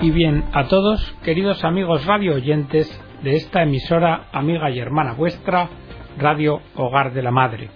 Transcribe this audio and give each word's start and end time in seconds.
y 0.00 0.10
bien 0.12 0.44
a 0.52 0.68
todos, 0.68 1.00
queridos 1.24 1.64
amigos 1.64 2.06
radio 2.06 2.34
oyentes 2.34 2.88
de 3.22 3.34
esta 3.34 3.62
emisora 3.62 4.26
amiga 4.32 4.70
y 4.70 4.78
hermana 4.78 5.14
vuestra, 5.14 5.68
Radio 6.18 6.60
Hogar 6.76 7.12
de 7.12 7.22
la 7.22 7.32
Madre. 7.32 7.70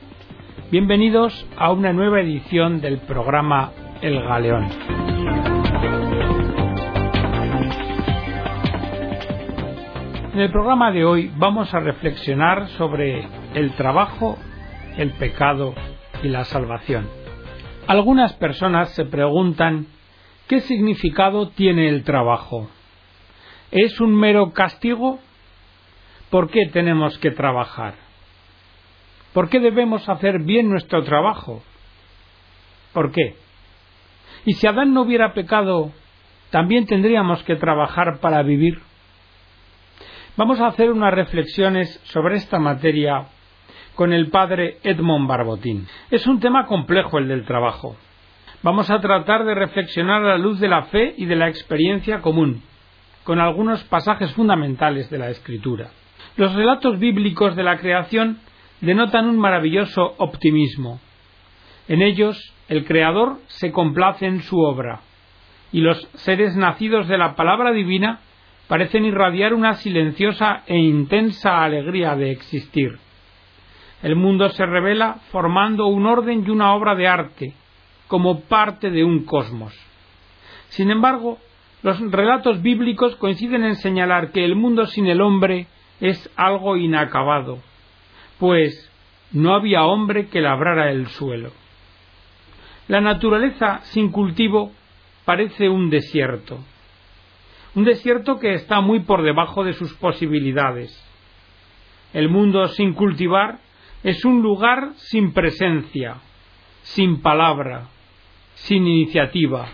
Bienvenidos 0.71 1.47
a 1.57 1.73
una 1.73 1.93
nueva 1.93 2.21
edición 2.21 2.81
del 2.81 2.99
programa 2.99 3.73
El 4.01 4.23
Galeón. 4.23 4.69
En 10.33 10.41
el 10.41 10.51
programa 10.53 10.93
de 10.93 11.05
hoy 11.05 11.33
vamos 11.37 11.75
a 11.75 11.81
reflexionar 11.81 12.69
sobre 12.69 13.27
el 13.55 13.73
trabajo, 13.73 14.39
el 14.97 15.11
pecado 15.13 15.75
y 16.23 16.29
la 16.29 16.45
salvación. 16.45 17.09
Algunas 17.89 18.33
personas 18.35 18.91
se 18.95 19.05
preguntan 19.07 19.87
¿Qué 20.53 20.61
significado 20.61 21.49
tiene 21.49 21.89
el 21.89 22.05
trabajo? 22.05 22.69
¿Es 23.71 23.99
un 24.03 24.15
mero 24.15 24.53
castigo? 24.53 25.19
¿Por 26.29 26.51
qué 26.51 26.67
tenemos 26.71 27.17
que 27.21 27.31
trabajar? 27.31 27.95
¿Por 29.33 29.49
qué 29.49 29.61
debemos 29.61 30.07
hacer 30.11 30.41
bien 30.41 30.69
nuestro 30.69 31.05
trabajo? 31.05 31.63
¿Por 32.93 33.13
qué? 33.13 33.37
Y 34.45 34.53
si 34.53 34.67
Adán 34.67 34.93
no 34.93 35.01
hubiera 35.01 35.33
pecado, 35.33 35.91
¿también 36.51 36.85
tendríamos 36.85 37.43
que 37.45 37.57
trabajar 37.57 38.19
para 38.21 38.43
vivir? 38.43 38.79
Vamos 40.37 40.61
a 40.61 40.67
hacer 40.67 40.91
unas 40.91 41.15
reflexiones 41.15 41.99
sobre 42.05 42.37
esta 42.37 42.59
materia 42.59 43.29
con 43.95 44.13
el 44.13 44.29
padre 44.29 44.81
Edmond 44.83 45.27
Barbotín. 45.27 45.87
Es 46.11 46.27
un 46.27 46.41
tema 46.41 46.67
complejo 46.67 47.17
el 47.17 47.29
del 47.29 47.47
trabajo 47.47 47.97
vamos 48.63 48.91
a 48.91 49.01
tratar 49.01 49.45
de 49.45 49.55
reflexionar 49.55 50.23
a 50.23 50.29
la 50.31 50.39
luz 50.39 50.61
de 50.61 50.69
la 50.69 50.85
fe 50.85 51.15
y 51.17 51.27
de 51.27 51.37
la 51.37 51.49
experiencia 51.49 52.21
común, 52.21 52.63
con 53.25 53.41
algunos 53.41 53.83
pasajes 53.85 54.33
fundamentales 54.35 55.11
de 55.11 55.19
la 55.19 55.31
Escritura. 55.31 55.91
Los 56.37 56.55
relatos 56.55 56.99
bíblicos 56.99 57.57
de 57.57 57.65
la 57.65 57.79
creación 57.79 58.39
denotan 58.81 59.29
un 59.29 59.39
maravilloso 59.39 60.15
optimismo. 60.19 61.01
En 61.89 62.03
ellos, 62.03 62.55
el 62.69 62.85
Creador 62.85 63.39
se 63.47 63.73
complace 63.73 64.27
en 64.27 64.43
su 64.43 64.59
obra, 64.61 65.01
y 65.73 65.81
los 65.81 66.09
seres 66.15 66.57
nacidos 66.57 67.09
de 67.09 67.19
la 67.19 67.35
palabra 67.35 67.73
divina 67.73 68.21
parecen 68.69 69.05
irradiar 69.05 69.55
una 69.55 69.75
silenciosa 69.75 70.63
e 70.67 70.79
intensa 70.79 71.63
alegría 71.63 72.15
de 72.15 72.31
existir. 72.31 72.99
El 74.03 74.17
mundo 74.17 74.49
se 74.51 74.65
revela 74.67 75.17
formando 75.31 75.87
un 75.87 76.07
orden 76.07 76.45
y 76.47 76.51
una 76.51 76.75
obra 76.75 76.95
de 76.95 77.07
arte, 77.07 77.55
como 78.13 78.41
parte 78.41 78.91
de 78.91 79.05
un 79.05 79.25
cosmos. 79.25 79.73
Sin 80.69 80.91
embargo, 80.91 81.39
los 81.83 81.99
relatos 81.99 82.61
bíblicos 82.61 83.17
coinciden 83.17 83.65
en 83.65 83.77
señalar 83.77 84.33
que 84.33 84.45
el 84.45 84.55
mundo 84.55 84.85
sin 84.85 85.07
el 85.07 85.23
hombre 85.23 85.67
es 85.99 86.31
algo 86.37 86.77
inacabado, 86.77 87.61
pues 88.39 88.93
no 89.33 89.55
había 89.55 89.85
hombre 89.85 90.27
que 90.27 90.43
labrara 90.43 90.91
el 90.91 91.07
suelo. 91.07 91.53
La 92.87 93.01
naturaleza 93.01 93.81
sin 93.85 94.13
cultivo 94.13 94.73
parece 95.25 95.71
un 95.71 95.89
desierto, 95.89 96.59
un 97.75 97.85
desierto 97.85 98.39
que 98.39 98.53
está 98.53 98.83
muy 98.83 99.01
por 99.01 99.23
debajo 99.23 99.65
de 99.65 99.73
sus 99.73 99.95
posibilidades. 99.95 100.93
El 102.13 102.29
mundo 102.29 102.69
sin 102.69 102.93
cultivar 102.93 103.61
es 104.03 104.23
un 104.27 104.43
lugar 104.43 104.91
sin 104.97 105.33
presencia, 105.33 106.17
sin 106.83 107.23
palabra, 107.23 107.89
sin 108.65 108.87
iniciativa. 108.87 109.69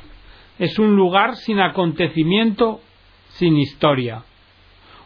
Es 0.58 0.78
un 0.78 0.96
lugar 0.96 1.36
sin 1.36 1.60
acontecimiento, 1.60 2.80
sin 3.28 3.56
historia. 3.56 4.24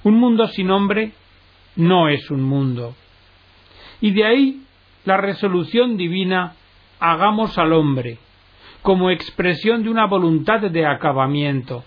Un 0.05 0.19
mundo 0.19 0.47
sin 0.49 0.71
hombre 0.71 1.13
no 1.77 2.09
es 2.09 2.31
un 2.31 2.43
mundo. 2.43 2.95
Y 4.01 4.13
de 4.13 4.25
ahí 4.25 4.63
la 5.05 5.17
resolución 5.17 5.97
divina 5.97 6.55
hagamos 7.01 7.59
al 7.59 7.73
hombre, 7.73 8.19
como 8.83 9.11
expresión 9.11 9.83
de 9.83 9.91
una 9.91 10.07
voluntad 10.07 10.61
de 10.61 10.87
acabamiento. 10.87 11.85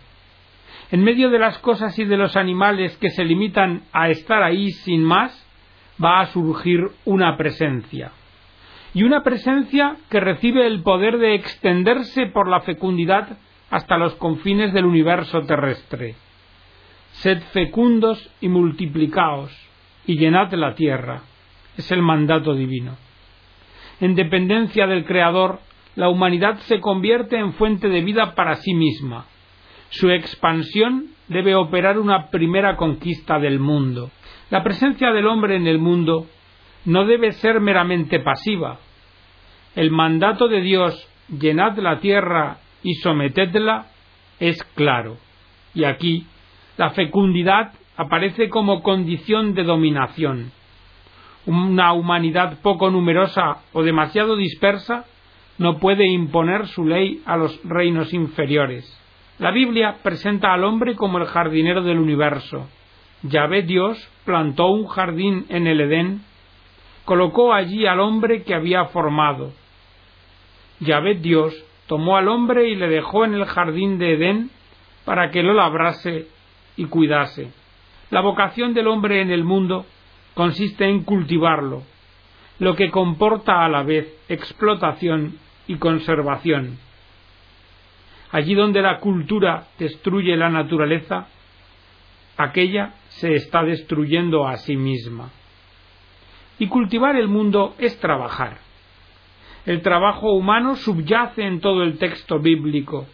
En 0.91 1.03
medio 1.03 1.29
de 1.29 1.39
las 1.39 1.57
cosas 1.59 1.97
y 1.97 2.05
de 2.05 2.17
los 2.17 2.35
animales 2.35 2.95
que 2.97 3.09
se 3.09 3.23
limitan 3.23 3.83
a 3.91 4.09
estar 4.09 4.43
ahí 4.43 4.71
sin 4.71 5.03
más, 5.03 5.31
va 6.03 6.19
a 6.19 6.27
surgir 6.27 6.81
una 7.05 7.37
presencia 7.37 8.11
y 8.95 9.03
una 9.03 9.23
presencia 9.23 9.97
que 10.09 10.21
recibe 10.21 10.65
el 10.65 10.81
poder 10.81 11.17
de 11.17 11.35
extenderse 11.35 12.27
por 12.27 12.47
la 12.47 12.61
fecundidad 12.61 13.37
hasta 13.69 13.97
los 13.97 14.15
confines 14.15 14.73
del 14.73 14.85
universo 14.85 15.41
terrestre. 15.41 16.15
Sed 17.11 17.41
fecundos 17.51 18.31
y 18.39 18.47
multiplicaos, 18.47 19.51
y 20.07 20.17
llenad 20.17 20.53
la 20.53 20.75
tierra. 20.75 21.23
Es 21.75 21.91
el 21.91 22.01
mandato 22.01 22.55
divino. 22.55 22.95
En 23.99 24.15
dependencia 24.15 24.87
del 24.87 25.03
Creador, 25.03 25.59
la 25.95 26.07
humanidad 26.07 26.57
se 26.59 26.79
convierte 26.79 27.37
en 27.37 27.51
fuente 27.51 27.89
de 27.89 28.01
vida 28.01 28.33
para 28.33 28.55
sí 28.55 28.73
misma. 28.73 29.25
Su 29.89 30.09
expansión 30.09 31.07
debe 31.27 31.53
operar 31.55 31.99
una 31.99 32.29
primera 32.29 32.77
conquista 32.77 33.39
del 33.39 33.59
mundo. 33.59 34.09
La 34.49 34.63
presencia 34.63 35.11
del 35.11 35.27
hombre 35.27 35.57
en 35.57 35.67
el 35.67 35.79
mundo 35.79 36.27
no 36.85 37.05
debe 37.05 37.33
ser 37.33 37.59
meramente 37.59 38.19
pasiva, 38.19 38.79
el 39.75 39.91
mandato 39.91 40.47
de 40.47 40.61
Dios, 40.61 41.07
llenad 41.27 41.77
la 41.77 41.99
tierra 41.99 42.57
y 42.81 42.95
sometedla, 42.95 43.87
es 44.39 44.63
claro. 44.75 45.17
Y 45.73 45.83
aquí 45.83 46.25
la 46.77 46.91
fecundidad 46.91 47.73
aparece 47.97 48.49
como 48.49 48.81
condición 48.81 49.53
de 49.53 49.63
dominación. 49.63 50.51
Una 51.45 51.93
humanidad 51.93 52.59
poco 52.61 52.89
numerosa 52.89 53.57
o 53.73 53.83
demasiado 53.83 54.35
dispersa 54.35 55.05
no 55.57 55.77
puede 55.77 56.07
imponer 56.07 56.67
su 56.67 56.85
ley 56.85 57.21
a 57.25 57.37
los 57.37 57.59
reinos 57.63 58.13
inferiores. 58.13 58.85
La 59.39 59.51
Biblia 59.51 59.97
presenta 60.01 60.53
al 60.53 60.63
hombre 60.63 60.95
como 60.95 61.17
el 61.17 61.25
jardinero 61.25 61.83
del 61.83 61.99
universo. 61.99 62.67
Yahvé 63.23 63.63
Dios 63.63 64.09
plantó 64.23 64.67
un 64.67 64.87
jardín 64.87 65.45
en 65.49 65.67
el 65.67 65.81
Edén, 65.81 66.21
colocó 67.03 67.53
allí 67.53 67.85
al 67.85 67.99
hombre 67.99 68.43
que 68.43 68.53
había 68.53 68.85
formado, 68.85 69.53
Yahvé 70.79 71.15
Dios 71.15 71.53
tomó 71.87 72.17
al 72.17 72.27
hombre 72.27 72.67
y 72.69 72.75
le 72.75 72.87
dejó 72.87 73.25
en 73.25 73.35
el 73.35 73.45
jardín 73.45 73.97
de 73.97 74.13
Edén 74.13 74.49
para 75.05 75.31
que 75.31 75.43
lo 75.43 75.53
labrase 75.53 76.27
y 76.75 76.85
cuidase. 76.85 77.51
La 78.09 78.21
vocación 78.21 78.73
del 78.73 78.87
hombre 78.87 79.21
en 79.21 79.31
el 79.31 79.43
mundo 79.43 79.85
consiste 80.33 80.85
en 80.85 81.03
cultivarlo, 81.03 81.83
lo 82.59 82.75
que 82.75 82.91
comporta 82.91 83.63
a 83.63 83.69
la 83.69 83.83
vez 83.83 84.13
explotación 84.27 85.37
y 85.67 85.77
conservación. 85.77 86.77
Allí 88.31 88.53
donde 88.53 88.81
la 88.81 88.99
cultura 88.99 89.67
destruye 89.79 90.35
la 90.35 90.49
naturaleza, 90.49 91.27
aquella 92.37 92.95
se 93.07 93.33
está 93.33 93.63
destruyendo 93.63 94.47
a 94.47 94.57
sí 94.57 94.75
misma. 94.75 95.29
Y 96.59 96.67
cultivar 96.67 97.15
el 97.15 97.27
mundo 97.27 97.75
es 97.77 97.97
trabajar. 97.99 98.64
El 99.65 99.81
trabajo 99.81 100.31
humano 100.33 100.75
subyace 100.75 101.43
en 101.43 101.59
todo 101.59 101.81
el 101.81 101.97
texto 101.97 102.39
bíblico. 102.39 103.07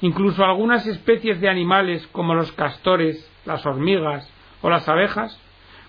Incluso 0.00 0.44
algunas 0.44 0.86
especies 0.86 1.40
de 1.40 1.48
animales 1.48 2.06
como 2.08 2.34
los 2.34 2.52
castores, 2.52 3.28
las 3.44 3.66
hormigas 3.66 4.32
o 4.60 4.70
las 4.70 4.88
abejas 4.88 5.40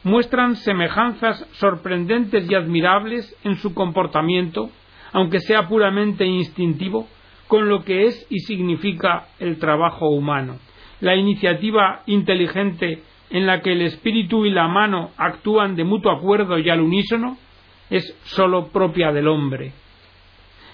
muestran 0.03 0.56
semejanzas 0.56 1.47
sorprendentes 1.53 2.50
y 2.50 2.56
admirables 2.56 3.36
en 3.44 3.56
su 3.56 3.74
comportamiento, 3.75 4.69
aunque 5.12 5.40
sea 5.40 5.68
puramente 5.68 6.25
instintivo, 6.25 7.08
con 7.47 7.70
lo 7.70 7.84
que 7.84 8.06
es 8.08 8.26
y 8.32 8.40
significa 8.40 9.28
el 9.40 9.59
trabajo 9.59 10.09
humano. 10.09 10.58
La 10.99 11.16
iniciativa 11.16 12.02
inteligente 12.08 13.03
en 13.29 13.46
la 13.46 13.61
que 13.61 13.73
el 13.73 13.84
espíritu 13.84 14.46
y 14.46 14.49
la 14.49 14.67
mano 14.67 15.11
actúan 15.17 15.76
de 15.76 15.84
mutuo 15.84 16.11
acuerdo 16.11 16.58
y 16.58 16.70
al 16.70 16.82
unísono 16.82 17.38
es 17.90 18.16
sólo 18.24 18.68
propia 18.70 19.12
del 19.12 19.28
hombre. 19.28 19.74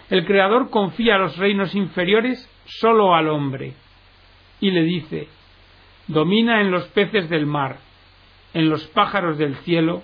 El 0.09 0.25
Creador 0.25 0.69
confía 0.69 1.17
los 1.17 1.37
reinos 1.37 1.75
inferiores 1.75 2.49
sólo 2.65 3.15
al 3.15 3.27
hombre 3.29 3.73
y 4.59 4.71
le 4.71 4.83
dice, 4.83 5.27
domina 6.07 6.61
en 6.61 6.71
los 6.71 6.87
peces 6.87 7.29
del 7.29 7.45
mar, 7.45 7.77
en 8.53 8.69
los 8.69 8.87
pájaros 8.87 9.37
del 9.37 9.55
cielo 9.57 10.03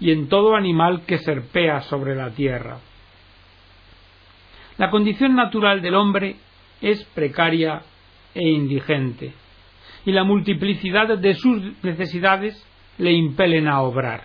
y 0.00 0.12
en 0.12 0.28
todo 0.28 0.56
animal 0.56 1.02
que 1.06 1.18
serpea 1.18 1.80
sobre 1.82 2.14
la 2.14 2.30
tierra. 2.30 2.78
La 4.76 4.90
condición 4.90 5.34
natural 5.34 5.82
del 5.82 5.94
hombre 5.94 6.36
es 6.80 7.04
precaria 7.14 7.82
e 8.34 8.48
indigente, 8.48 9.32
y 10.04 10.12
la 10.12 10.22
multiplicidad 10.22 11.18
de 11.18 11.34
sus 11.34 11.82
necesidades 11.82 12.64
le 12.98 13.12
impelen 13.12 13.66
a 13.66 13.80
obrar. 13.80 14.22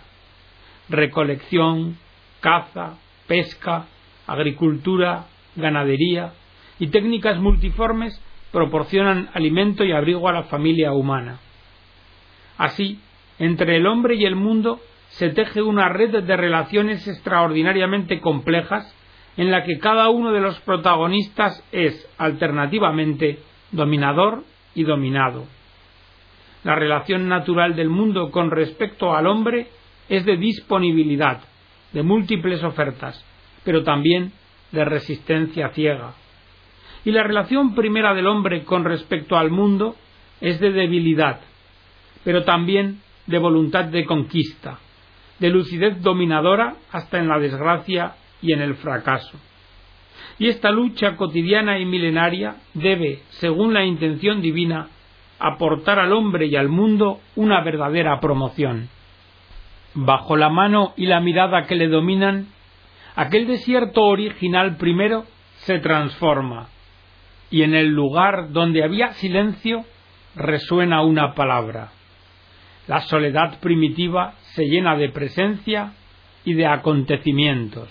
Recolección, 0.89 1.97
caza, 2.43 2.97
pesca, 3.25 3.85
agricultura, 4.27 5.27
ganadería 5.55 6.33
y 6.77 6.87
técnicas 6.87 7.39
multiformes 7.39 8.21
proporcionan 8.51 9.29
alimento 9.33 9.85
y 9.85 9.93
abrigo 9.93 10.27
a 10.27 10.33
la 10.33 10.43
familia 10.43 10.91
humana. 10.91 11.39
Así, 12.57 12.99
entre 13.39 13.77
el 13.77 13.87
hombre 13.87 14.15
y 14.15 14.25
el 14.25 14.35
mundo 14.35 14.81
se 15.11 15.29
teje 15.29 15.61
una 15.61 15.87
red 15.87 16.21
de 16.21 16.37
relaciones 16.37 17.07
extraordinariamente 17.07 18.19
complejas 18.19 18.93
en 19.37 19.49
la 19.49 19.63
que 19.63 19.79
cada 19.79 20.09
uno 20.09 20.33
de 20.33 20.41
los 20.41 20.59
protagonistas 20.61 21.65
es, 21.71 22.07
alternativamente, 22.17 23.39
dominador 23.71 24.43
y 24.75 24.83
dominado. 24.83 25.45
La 26.65 26.75
relación 26.75 27.29
natural 27.29 27.75
del 27.75 27.89
mundo 27.89 28.31
con 28.31 28.51
respecto 28.51 29.15
al 29.15 29.27
hombre 29.27 29.67
es 30.09 30.25
de 30.25 30.35
disponibilidad, 30.35 31.41
de 31.93 32.03
múltiples 32.03 32.63
ofertas, 32.63 33.23
pero 33.63 33.83
también 33.83 34.31
de 34.71 34.83
resistencia 34.83 35.69
ciega. 35.69 36.13
Y 37.05 37.11
la 37.11 37.23
relación 37.23 37.75
primera 37.75 38.13
del 38.13 38.27
hombre 38.27 38.63
con 38.63 38.83
respecto 38.83 39.37
al 39.37 39.51
mundo 39.51 39.95
es 40.41 40.59
de 40.59 40.71
debilidad, 40.71 41.41
pero 42.23 42.43
también 42.43 43.01
de 43.27 43.37
voluntad 43.37 43.85
de 43.85 44.05
conquista, 44.05 44.79
de 45.39 45.49
lucidez 45.49 46.01
dominadora 46.01 46.75
hasta 46.91 47.19
en 47.19 47.27
la 47.27 47.39
desgracia 47.39 48.15
y 48.41 48.53
en 48.53 48.61
el 48.61 48.75
fracaso. 48.75 49.37
Y 50.39 50.47
esta 50.47 50.71
lucha 50.71 51.15
cotidiana 51.15 51.79
y 51.79 51.85
milenaria 51.85 52.55
debe, 52.73 53.21
según 53.29 53.73
la 53.73 53.85
intención 53.85 54.41
divina, 54.41 54.87
aportar 55.39 55.99
al 55.99 56.13
hombre 56.13 56.47
y 56.47 56.55
al 56.55 56.69
mundo 56.69 57.19
una 57.35 57.63
verdadera 57.63 58.19
promoción. 58.19 58.89
Bajo 59.95 60.35
la 60.37 60.49
mano 60.49 60.93
y 60.97 61.05
la 61.05 61.19
mirada 61.19 61.65
que 61.67 61.75
le 61.75 61.87
dominan, 61.87 62.47
aquel 63.15 63.47
desierto 63.47 64.03
original 64.03 64.77
primero 64.77 65.25
se 65.57 65.79
transforma, 65.79 66.69
y 67.51 67.61
en 67.61 67.75
el 67.75 67.89
lugar 67.89 68.51
donde 68.51 68.83
había 68.83 69.13
silencio 69.13 69.85
resuena 70.35 71.03
una 71.03 71.35
palabra. 71.35 71.91
La 72.87 73.01
soledad 73.01 73.59
primitiva 73.59 74.33
se 74.55 74.65
llena 74.65 74.97
de 74.97 75.09
presencia 75.09 75.93
y 76.43 76.53
de 76.53 76.65
acontecimientos, 76.65 77.89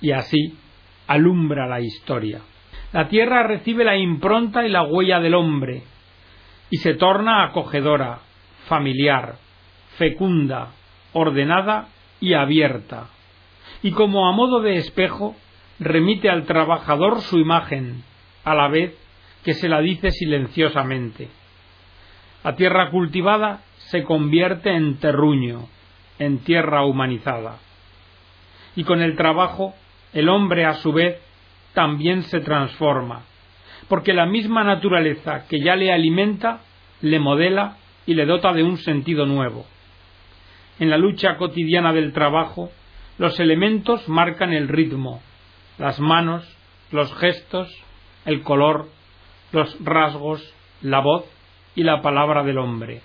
y 0.00 0.12
así 0.12 0.56
alumbra 1.06 1.66
la 1.66 1.80
historia. 1.80 2.40
La 2.92 3.08
tierra 3.08 3.42
recibe 3.42 3.84
la 3.84 3.96
impronta 3.96 4.66
y 4.66 4.68
la 4.68 4.82
huella 4.82 5.20
del 5.20 5.34
hombre, 5.34 5.82
y 6.70 6.76
se 6.76 6.94
torna 6.94 7.44
acogedora, 7.44 8.20
familiar, 8.66 9.36
fecunda, 9.96 10.72
ordenada 11.12 11.88
y 12.20 12.34
abierta, 12.34 13.08
y 13.82 13.92
como 13.92 14.28
a 14.28 14.32
modo 14.32 14.60
de 14.60 14.76
espejo 14.76 15.36
remite 15.78 16.28
al 16.28 16.44
trabajador 16.44 17.20
su 17.20 17.38
imagen, 17.38 18.02
a 18.44 18.54
la 18.54 18.68
vez 18.68 18.96
que 19.44 19.54
se 19.54 19.68
la 19.68 19.80
dice 19.80 20.10
silenciosamente. 20.10 21.28
La 22.44 22.56
tierra 22.56 22.90
cultivada 22.90 23.62
se 23.76 24.02
convierte 24.04 24.70
en 24.70 24.98
terruño, 24.98 25.68
en 26.18 26.38
tierra 26.38 26.84
humanizada. 26.84 27.58
Y 28.76 28.84
con 28.84 29.00
el 29.00 29.16
trabajo, 29.16 29.74
el 30.12 30.28
hombre 30.28 30.64
a 30.64 30.74
su 30.74 30.92
vez 30.92 31.20
también 31.74 32.22
se 32.24 32.40
transforma, 32.40 33.22
porque 33.88 34.12
la 34.12 34.26
misma 34.26 34.64
naturaleza 34.64 35.46
que 35.48 35.60
ya 35.60 35.76
le 35.76 35.92
alimenta, 35.92 36.60
le 37.00 37.18
modela 37.18 37.76
y 38.06 38.14
le 38.14 38.26
dota 38.26 38.52
de 38.52 38.62
un 38.62 38.78
sentido 38.78 39.26
nuevo. 39.26 39.66
En 40.78 40.90
la 40.90 40.98
lucha 40.98 41.36
cotidiana 41.36 41.92
del 41.92 42.12
trabajo, 42.12 42.70
los 43.18 43.40
elementos 43.40 44.08
marcan 44.08 44.52
el 44.52 44.68
ritmo, 44.68 45.20
las 45.76 45.98
manos, 45.98 46.56
los 46.92 47.12
gestos, 47.16 47.68
el 48.24 48.42
color, 48.42 48.88
los 49.52 49.76
rasgos, 49.84 50.54
la 50.82 51.00
voz 51.00 51.24
y 51.74 51.82
la 51.82 52.00
palabra 52.00 52.44
del 52.44 52.58
hombre. 52.58 53.00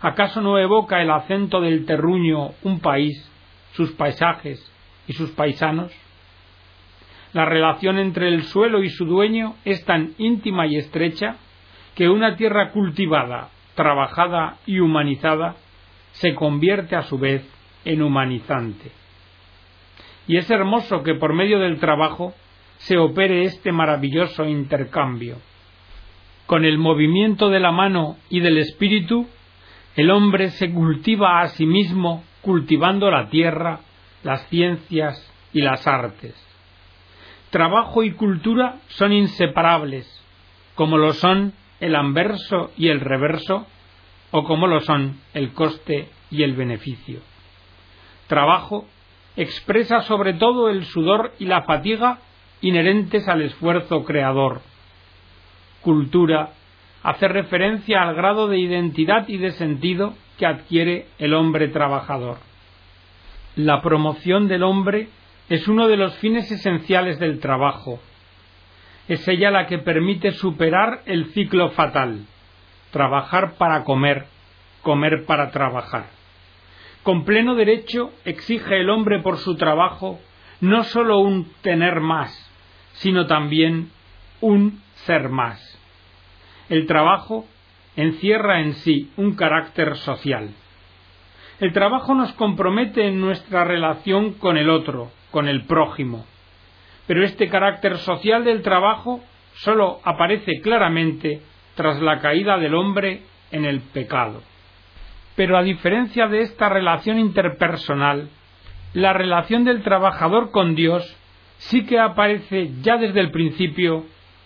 ¿Acaso 0.00 0.40
no 0.40 0.58
evoca 0.58 1.00
el 1.00 1.10
acento 1.10 1.60
del 1.60 1.86
terruño 1.86 2.50
un 2.64 2.80
país, 2.80 3.30
sus 3.74 3.92
paisajes 3.92 4.60
y 5.06 5.12
sus 5.12 5.30
paisanos? 5.30 5.92
La 7.32 7.44
relación 7.44 7.98
entre 7.98 8.28
el 8.28 8.42
suelo 8.42 8.82
y 8.82 8.90
su 8.90 9.06
dueño 9.06 9.54
es 9.64 9.84
tan 9.84 10.14
íntima 10.18 10.66
y 10.66 10.76
estrecha 10.76 11.36
que 11.94 12.08
una 12.08 12.36
tierra 12.36 12.70
cultivada, 12.72 13.50
trabajada 13.76 14.56
y 14.66 14.80
humanizada 14.80 15.54
se 16.12 16.34
convierte 16.34 16.96
a 16.96 17.02
su 17.02 17.18
vez 17.18 17.42
en 17.84 18.02
humanizante. 18.02 18.90
Y 20.26 20.36
es 20.36 20.50
hermoso 20.50 21.02
que 21.02 21.14
por 21.14 21.34
medio 21.34 21.58
del 21.58 21.78
trabajo 21.78 22.34
se 22.78 22.96
opere 22.96 23.44
este 23.44 23.72
maravilloso 23.72 24.44
intercambio. 24.44 25.38
Con 26.46 26.64
el 26.64 26.78
movimiento 26.78 27.48
de 27.48 27.60
la 27.60 27.72
mano 27.72 28.16
y 28.28 28.40
del 28.40 28.58
espíritu 28.58 29.26
el 29.96 30.10
hombre 30.10 30.50
se 30.50 30.70
cultiva 30.70 31.40
a 31.40 31.48
sí 31.48 31.66
mismo 31.66 32.24
cultivando 32.40 33.10
la 33.10 33.28
tierra, 33.28 33.80
las 34.22 34.46
ciencias 34.48 35.30
y 35.52 35.60
las 35.60 35.86
artes. 35.86 36.34
Trabajo 37.50 38.02
y 38.02 38.12
cultura 38.12 38.76
son 38.88 39.12
inseparables, 39.12 40.06
como 40.74 40.96
lo 40.96 41.12
son 41.12 41.52
el 41.80 41.94
anverso 41.94 42.72
y 42.76 42.88
el 42.88 43.00
reverso, 43.00 43.66
o 44.32 44.44
como 44.44 44.66
lo 44.66 44.80
son 44.80 45.20
el 45.34 45.52
coste 45.52 46.08
y 46.30 46.42
el 46.42 46.54
beneficio. 46.54 47.20
Trabajo 48.26 48.86
expresa 49.36 50.02
sobre 50.02 50.34
todo 50.34 50.68
el 50.68 50.84
sudor 50.86 51.32
y 51.38 51.44
la 51.44 51.62
fatiga 51.62 52.18
inherentes 52.60 53.28
al 53.28 53.42
esfuerzo 53.42 54.04
creador. 54.04 54.62
Cultura 55.82 56.50
hace 57.02 57.28
referencia 57.28 58.02
al 58.02 58.14
grado 58.14 58.48
de 58.48 58.58
identidad 58.58 59.28
y 59.28 59.36
de 59.36 59.52
sentido 59.52 60.14
que 60.38 60.46
adquiere 60.46 61.06
el 61.18 61.34
hombre 61.34 61.68
trabajador. 61.68 62.38
La 63.56 63.82
promoción 63.82 64.48
del 64.48 64.62
hombre 64.62 65.08
es 65.48 65.68
uno 65.68 65.88
de 65.88 65.96
los 65.96 66.14
fines 66.16 66.50
esenciales 66.50 67.18
del 67.18 67.38
trabajo. 67.40 68.00
Es 69.08 69.26
ella 69.28 69.50
la 69.50 69.66
que 69.66 69.78
permite 69.78 70.30
superar 70.32 71.02
el 71.04 71.26
ciclo 71.32 71.70
fatal, 71.70 72.26
trabajar 72.92 73.54
para 73.54 73.82
comer, 73.82 74.26
comer 74.82 75.24
para 75.26 75.50
trabajar. 75.50 76.06
Con 77.02 77.24
pleno 77.24 77.56
derecho 77.56 78.12
exige 78.24 78.80
el 78.80 78.90
hombre 78.90 79.20
por 79.20 79.38
su 79.38 79.56
trabajo 79.56 80.20
no 80.60 80.84
sólo 80.84 81.18
un 81.18 81.52
tener 81.62 81.98
más, 82.00 82.32
sino 82.92 83.26
también 83.26 83.90
un 84.40 84.80
ser 84.94 85.28
más 85.28 85.72
el 86.72 86.86
trabajo 86.86 87.46
encierra 87.96 88.60
en 88.60 88.72
sí 88.72 89.10
un 89.18 89.34
carácter 89.34 89.96
social. 89.96 90.54
El 91.60 91.74
trabajo 91.74 92.14
nos 92.14 92.32
compromete 92.32 93.06
en 93.06 93.20
nuestra 93.20 93.64
relación 93.64 94.32
con 94.32 94.56
el 94.56 94.70
otro, 94.70 95.10
con 95.30 95.48
el 95.48 95.66
prójimo. 95.66 96.24
Pero 97.06 97.24
este 97.24 97.50
carácter 97.50 97.98
social 97.98 98.44
del 98.44 98.62
trabajo 98.62 99.20
sólo 99.56 100.00
aparece 100.02 100.62
claramente 100.62 101.42
tras 101.74 102.00
la 102.00 102.20
caída 102.20 102.58
del 102.58 102.74
hombre 102.74 103.22
en 103.50 103.64
el 103.64 103.80
pecado. 103.80 104.42
Pero 105.36 105.56
a 105.56 105.62
diferencia 105.62 106.28
de 106.28 106.42
esta 106.42 106.68
relación 106.68 107.18
interpersonal, 107.18 108.28
la 108.94 109.12
relación 109.12 109.64
del 109.64 109.82
trabajador 109.82 110.50
con 110.50 110.74
Dios 110.74 111.16
sí 111.58 111.86
que 111.86 111.98
aparece 111.98 112.70
ya 112.82 112.96
desde 112.96 113.20
el 113.20 113.30
principio 113.30 114.04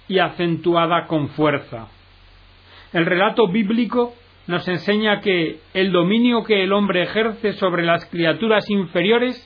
y 0.08 0.18
acentuada 0.18 1.06
con 1.06 1.28
fuerza. 1.30 1.88
El 2.92 3.06
relato 3.06 3.48
bíblico 3.48 4.14
nos 4.46 4.66
enseña 4.68 5.20
que 5.20 5.58
el 5.74 5.90
dominio 5.90 6.44
que 6.44 6.62
el 6.62 6.72
hombre 6.72 7.02
ejerce 7.02 7.54
sobre 7.54 7.84
las 7.84 8.06
criaturas 8.06 8.70
inferiores 8.70 9.36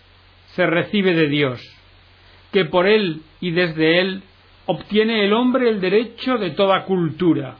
se 0.48 0.66
recibe 0.66 1.14
de 1.14 1.28
Dios, 1.28 1.60
que 2.52 2.66
por 2.66 2.86
él 2.86 3.22
y 3.40 3.52
desde 3.52 4.00
él 4.00 4.22
obtiene 4.66 5.24
el 5.24 5.32
hombre 5.32 5.70
el 5.70 5.80
derecho 5.80 6.36
de 6.36 6.50
toda 6.50 6.84
cultura. 6.84 7.56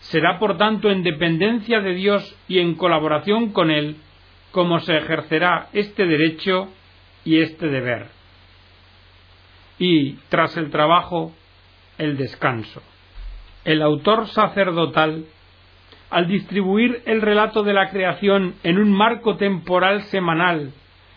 Será 0.00 0.38
por 0.38 0.56
tanto 0.56 0.90
en 0.90 1.02
dependencia 1.02 1.80
de 1.80 1.94
Dios 1.94 2.36
y 2.48 2.58
en 2.58 2.74
colaboración 2.74 3.52
con 3.52 3.70
él 3.70 3.96
como 4.52 4.80
se 4.80 4.96
ejercerá 4.96 5.68
este 5.72 6.06
derecho 6.06 6.68
y 7.24 7.40
este 7.40 7.68
deber. 7.68 8.06
Y, 9.78 10.14
tras 10.28 10.56
el 10.56 10.70
trabajo, 10.70 11.32
el 11.98 12.16
descanso 12.16 12.82
el 13.68 13.82
autor 13.82 14.28
sacerdotal, 14.28 15.26
al 16.08 16.26
distribuir 16.26 17.02
el 17.04 17.20
relato 17.20 17.62
de 17.62 17.74
la 17.74 17.90
creación 17.90 18.54
en 18.62 18.78
un 18.78 18.90
marco 18.90 19.36
temporal 19.36 20.04
semanal 20.04 20.72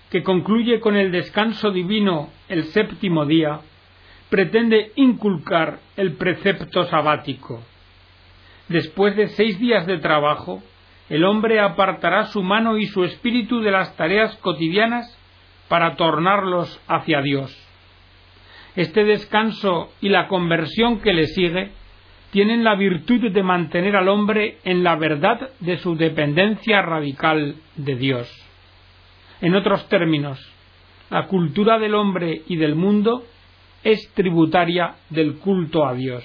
que 0.10 0.22
concluye 0.22 0.82
con 0.82 0.98
el 0.98 1.14
descanso 1.14 1.72
divino 1.72 2.30
el 2.50 2.66
séptimo 2.66 3.26
día, 3.26 3.62
pretende 4.30 4.92
inculcar 4.96 5.80
el 5.96 6.16
precepto 6.18 6.84
sabático. 6.88 7.64
Después 8.72 9.18
de 9.18 9.28
seis 9.28 9.60
días 9.60 9.86
de 9.86 9.98
trabajo, 9.98 10.64
el 11.10 11.26
hombre 11.26 11.60
apartará 11.60 12.28
su 12.28 12.42
mano 12.42 12.78
y 12.78 12.86
su 12.86 13.04
espíritu 13.04 13.60
de 13.60 13.70
las 13.70 13.98
tareas 13.98 14.34
cotidianas 14.38 15.18
para 15.68 15.98
tornarlos 15.98 16.82
hacia 16.88 17.22
Dios. 17.22 17.54
Este 18.78 19.04
descanso 19.04 19.92
y 20.00 20.08
la 20.08 20.30
conversión 20.30 21.02
que 21.02 21.14
le 21.14 21.26
sigue 21.26 21.72
tienen 22.32 22.64
la 22.64 22.76
virtud 22.76 23.30
de 23.30 23.44
mantener 23.44 23.98
al 23.98 24.08
hombre 24.08 24.60
en 24.64 24.86
la 24.86 24.96
verdad 24.96 25.50
de 25.60 25.78
su 25.80 25.98
dependencia 25.98 26.82
radical 26.82 27.56
de 27.76 27.96
Dios. 27.98 28.32
En 29.42 29.54
otros 29.54 29.90
términos, 29.90 30.40
la 31.10 31.28
cultura 31.28 31.78
del 31.78 31.94
hombre 31.94 32.44
y 32.48 32.56
del 32.56 32.76
mundo 32.76 33.26
es 33.84 34.14
tributaria 34.14 34.96
del 35.10 35.40
culto 35.40 35.86
a 35.86 35.94
Dios. 35.94 36.24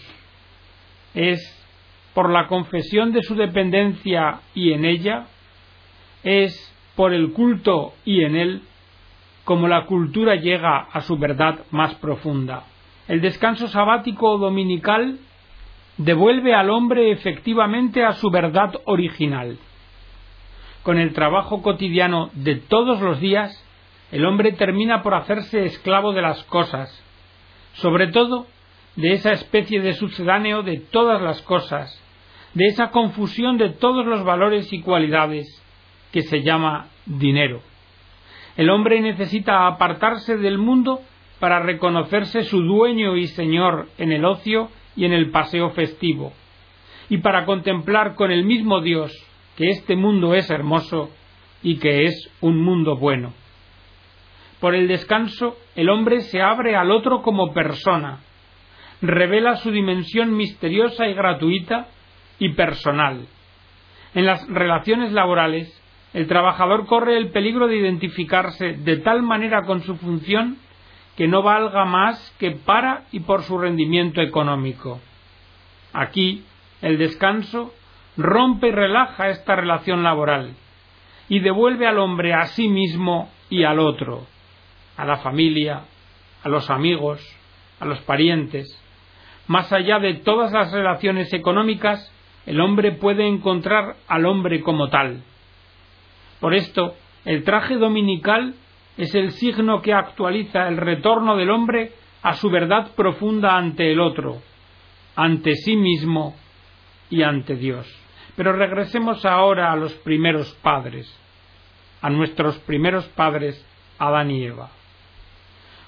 Es 1.12 1.55
por 2.16 2.30
la 2.30 2.46
confesión 2.46 3.12
de 3.12 3.22
su 3.22 3.34
dependencia 3.34 4.40
y 4.54 4.72
en 4.72 4.86
ella, 4.86 5.26
es 6.24 6.74
por 6.94 7.12
el 7.12 7.34
culto 7.34 7.92
y 8.06 8.24
en 8.24 8.36
él, 8.36 8.62
como 9.44 9.68
la 9.68 9.84
cultura 9.84 10.36
llega 10.36 10.78
a 10.78 11.02
su 11.02 11.18
verdad 11.18 11.66
más 11.72 11.94
profunda. 11.96 12.64
El 13.06 13.20
descanso 13.20 13.68
sabático 13.68 14.30
o 14.30 14.38
dominical 14.38 15.18
devuelve 15.98 16.54
al 16.54 16.70
hombre 16.70 17.10
efectivamente 17.10 18.02
a 18.02 18.12
su 18.12 18.30
verdad 18.30 18.74
original. 18.86 19.58
Con 20.84 20.96
el 20.96 21.12
trabajo 21.12 21.60
cotidiano 21.60 22.30
de 22.32 22.54
todos 22.54 22.98
los 23.02 23.20
días, 23.20 23.62
el 24.10 24.24
hombre 24.24 24.52
termina 24.52 25.02
por 25.02 25.12
hacerse 25.12 25.66
esclavo 25.66 26.14
de 26.14 26.22
las 26.22 26.42
cosas, 26.44 26.88
sobre 27.74 28.06
todo 28.06 28.46
de 28.94 29.12
esa 29.12 29.32
especie 29.32 29.82
de 29.82 29.92
sucedáneo 29.92 30.62
de 30.62 30.78
todas 30.78 31.20
las 31.20 31.42
cosas, 31.42 32.02
de 32.56 32.68
esa 32.68 32.88
confusión 32.88 33.58
de 33.58 33.68
todos 33.68 34.06
los 34.06 34.24
valores 34.24 34.72
y 34.72 34.80
cualidades 34.80 35.46
que 36.10 36.22
se 36.22 36.42
llama 36.42 36.86
dinero. 37.04 37.60
El 38.56 38.70
hombre 38.70 39.02
necesita 39.02 39.66
apartarse 39.66 40.38
del 40.38 40.56
mundo 40.56 41.02
para 41.38 41.60
reconocerse 41.60 42.44
su 42.44 42.62
dueño 42.62 43.18
y 43.18 43.26
señor 43.26 43.88
en 43.98 44.10
el 44.10 44.24
ocio 44.24 44.70
y 44.96 45.04
en 45.04 45.12
el 45.12 45.30
paseo 45.30 45.68
festivo, 45.72 46.32
y 47.10 47.18
para 47.18 47.44
contemplar 47.44 48.14
con 48.14 48.30
el 48.30 48.46
mismo 48.46 48.80
Dios 48.80 49.12
que 49.58 49.68
este 49.68 49.94
mundo 49.94 50.34
es 50.34 50.48
hermoso 50.48 51.10
y 51.62 51.76
que 51.76 52.04
es 52.04 52.32
un 52.40 52.62
mundo 52.62 52.96
bueno. 52.96 53.34
Por 54.60 54.74
el 54.74 54.88
descanso, 54.88 55.58
el 55.74 55.90
hombre 55.90 56.22
se 56.22 56.40
abre 56.40 56.74
al 56.74 56.90
otro 56.90 57.20
como 57.20 57.52
persona, 57.52 58.20
revela 59.02 59.56
su 59.56 59.70
dimensión 59.70 60.34
misteriosa 60.34 61.06
y 61.06 61.12
gratuita 61.12 61.88
y 62.38 62.50
personal. 62.50 63.26
En 64.14 64.26
las 64.26 64.46
relaciones 64.48 65.12
laborales, 65.12 65.72
el 66.14 66.26
trabajador 66.26 66.86
corre 66.86 67.18
el 67.18 67.30
peligro 67.30 67.66
de 67.66 67.76
identificarse 67.76 68.72
de 68.72 68.96
tal 68.98 69.22
manera 69.22 69.62
con 69.64 69.82
su 69.82 69.96
función 69.96 70.58
que 71.16 71.28
no 71.28 71.42
valga 71.42 71.84
más 71.84 72.34
que 72.38 72.52
para 72.52 73.04
y 73.12 73.20
por 73.20 73.42
su 73.42 73.58
rendimiento 73.58 74.20
económico. 74.20 75.00
Aquí, 75.92 76.44
el 76.82 76.98
descanso 76.98 77.72
rompe 78.16 78.68
y 78.68 78.72
relaja 78.72 79.28
esta 79.28 79.56
relación 79.56 80.02
laboral 80.02 80.54
y 81.28 81.40
devuelve 81.40 81.86
al 81.86 81.98
hombre 81.98 82.34
a 82.34 82.46
sí 82.46 82.68
mismo 82.68 83.30
y 83.50 83.64
al 83.64 83.78
otro, 83.78 84.26
a 84.96 85.04
la 85.04 85.18
familia, 85.18 85.82
a 86.42 86.48
los 86.48 86.70
amigos, 86.70 87.20
a 87.80 87.84
los 87.84 88.00
parientes. 88.00 88.82
Más 89.46 89.72
allá 89.72 89.98
de 89.98 90.14
todas 90.14 90.52
las 90.52 90.72
relaciones 90.72 91.32
económicas, 91.32 92.12
el 92.46 92.60
hombre 92.60 92.92
puede 92.92 93.26
encontrar 93.26 93.96
al 94.06 94.24
hombre 94.24 94.60
como 94.62 94.88
tal. 94.88 95.22
Por 96.40 96.54
esto, 96.54 96.94
el 97.24 97.42
traje 97.42 97.76
dominical 97.76 98.54
es 98.96 99.14
el 99.14 99.32
signo 99.32 99.82
que 99.82 99.92
actualiza 99.92 100.68
el 100.68 100.76
retorno 100.76 101.36
del 101.36 101.50
hombre 101.50 101.92
a 102.22 102.34
su 102.34 102.48
verdad 102.48 102.92
profunda 102.94 103.56
ante 103.56 103.90
el 103.92 104.00
otro, 104.00 104.40
ante 105.16 105.54
sí 105.56 105.76
mismo 105.76 106.36
y 107.10 107.22
ante 107.22 107.56
Dios. 107.56 107.86
Pero 108.36 108.52
regresemos 108.52 109.24
ahora 109.24 109.72
a 109.72 109.76
los 109.76 109.92
primeros 109.94 110.52
padres, 110.62 111.12
a 112.00 112.10
nuestros 112.10 112.58
primeros 112.60 113.06
padres, 113.08 113.64
Adán 113.98 114.30
y 114.30 114.44
Eva. 114.44 114.70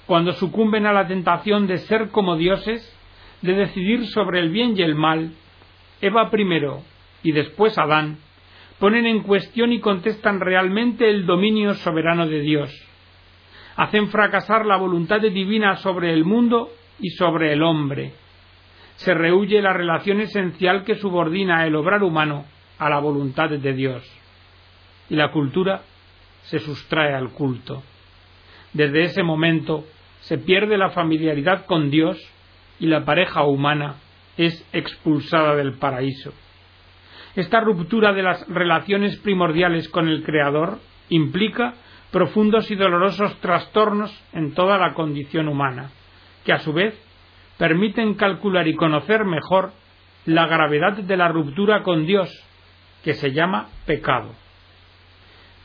Cuando 0.05 0.33
sucumben 0.33 0.87
a 0.87 0.93
la 0.93 1.07
tentación 1.07 1.67
de 1.67 1.77
ser 1.77 2.09
como 2.09 2.35
dioses, 2.35 2.95
de 3.41 3.53
decidir 3.53 4.07
sobre 4.07 4.39
el 4.39 4.49
bien 4.49 4.75
y 4.75 4.81
el 4.81 4.95
mal, 4.95 5.33
Eva 6.01 6.29
primero 6.29 6.83
y 7.23 7.31
después 7.31 7.77
Adán 7.77 8.17
ponen 8.79 9.05
en 9.05 9.23
cuestión 9.23 9.73
y 9.73 9.79
contestan 9.79 10.39
realmente 10.39 11.09
el 11.09 11.25
dominio 11.25 11.73
soberano 11.73 12.27
de 12.27 12.39
Dios 12.39 12.89
hacen 13.79 14.09
fracasar 14.09 14.65
la 14.65 14.75
voluntad 14.75 15.21
divina 15.21 15.77
sobre 15.77 16.11
el 16.11 16.25
mundo 16.25 16.69
y 16.99 17.11
sobre 17.11 17.53
el 17.53 17.63
hombre. 17.63 18.11
Se 18.97 19.13
rehuye 19.13 19.61
la 19.61 19.71
relación 19.71 20.19
esencial 20.19 20.83
que 20.83 20.95
subordina 20.95 21.65
el 21.65 21.77
obrar 21.77 22.03
humano 22.03 22.43
a 22.77 22.89
la 22.89 22.99
voluntad 22.99 23.49
de 23.49 23.73
Dios. 23.73 24.03
Y 25.09 25.15
la 25.15 25.31
cultura 25.31 25.83
se 26.41 26.59
sustrae 26.59 27.13
al 27.13 27.29
culto. 27.29 27.81
Desde 28.73 29.03
ese 29.03 29.23
momento 29.23 29.85
se 30.19 30.37
pierde 30.37 30.77
la 30.77 30.89
familiaridad 30.89 31.65
con 31.65 31.89
Dios 31.89 32.17
y 32.81 32.87
la 32.87 33.05
pareja 33.05 33.43
humana 33.43 33.95
es 34.39 34.65
expulsada 34.71 35.53
del 35.55 35.73
paraíso. 35.73 36.33
Esta 37.35 37.59
ruptura 37.59 38.13
de 38.13 38.23
las 38.23 38.47
relaciones 38.47 39.17
primordiales 39.17 39.89
con 39.89 40.07
el 40.07 40.23
Creador 40.23 40.79
implica 41.09 41.73
profundos 42.09 42.71
y 42.71 42.75
dolorosos 42.75 43.35
trastornos 43.41 44.11
en 44.31 44.53
toda 44.53 44.77
la 44.77 44.93
condición 44.93 45.49
humana, 45.49 45.91
que 46.45 46.53
a 46.53 46.59
su 46.59 46.71
vez 46.71 46.97
permiten 47.57 48.13
calcular 48.13 48.65
y 48.69 48.75
conocer 48.75 49.25
mejor 49.25 49.73
la 50.25 50.47
gravedad 50.47 50.93
de 50.93 51.17
la 51.17 51.27
ruptura 51.27 51.83
con 51.83 52.05
Dios, 52.05 52.29
que 53.03 53.15
se 53.15 53.33
llama 53.33 53.67
pecado. 53.85 54.33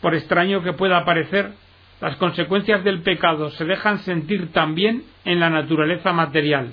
Por 0.00 0.16
extraño 0.16 0.64
que 0.64 0.73
pueda 0.73 1.04
parecer, 1.04 1.52
las 2.00 2.16
consecuencias 2.16 2.83
del 2.83 3.02
pecado 3.02 3.50
se 3.50 3.64
dejan 3.64 3.99
sentir 3.99 4.50
también 4.52 5.04
en 5.25 5.38
la 5.38 5.49
naturaleza 5.49 6.12
material, 6.12 6.73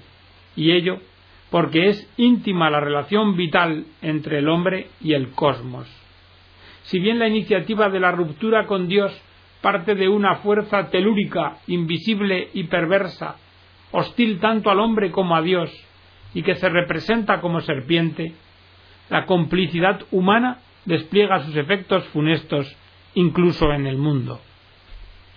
y 0.56 0.72
ello 0.72 1.00
porque 1.52 1.90
es 1.90 2.10
íntima 2.18 2.72
la 2.72 2.80
relación 2.80 3.36
vital 3.36 3.86
entre 4.02 4.40
el 4.40 4.50
hombre 4.50 4.88
y 5.02 5.14
el 5.14 5.32
cosmos. 5.32 5.88
Si 6.84 7.00
bien 7.00 7.20
la 7.20 7.28
iniciativa 7.28 7.90
de 7.90 8.00
la 8.00 8.12
ruptura 8.12 8.66
con 8.66 8.88
Dios 8.88 9.14
parte 9.62 9.94
de 9.94 10.08
una 10.08 10.38
fuerza 10.38 10.90
telúrica, 10.90 11.58
invisible 11.68 12.50
y 12.54 12.64
perversa, 12.64 13.36
hostil 13.92 14.40
tanto 14.40 14.72
al 14.72 14.80
hombre 14.80 15.12
como 15.12 15.36
a 15.36 15.42
Dios, 15.42 15.70
y 16.34 16.42
que 16.42 16.56
se 16.56 16.70
representa 16.70 17.42
como 17.42 17.60
serpiente, 17.60 18.34
la 19.10 19.26
complicidad 19.26 20.02
humana 20.12 20.60
despliega 20.86 21.44
sus 21.44 21.56
efectos 21.58 22.06
funestos 22.08 22.76
incluso 23.14 23.72
en 23.74 23.86
el 23.86 23.98
mundo. 23.98 24.40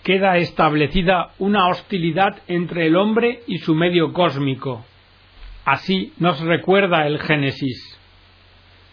Queda 0.04 0.36
establecida 0.36 1.30
una 1.38 1.68
hostilidad 1.68 2.42
entre 2.46 2.86
el 2.86 2.96
hombre 2.96 3.40
y 3.48 3.58
su 3.58 3.74
medio 3.74 4.12
cósmico. 4.12 4.84
Así 5.64 6.12
nos 6.18 6.40
recuerda 6.40 7.06
el 7.06 7.20
Génesis. 7.20 7.98